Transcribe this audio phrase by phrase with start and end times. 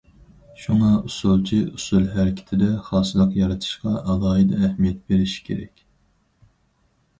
[0.61, 5.87] شۇڭا، ئۇسسۇلچى ئۇسسۇل ھەرىكىتىدە خاسلىق يارىتىشقا ئالاھىدە ئەھمىيەت بېرىش كېرەك.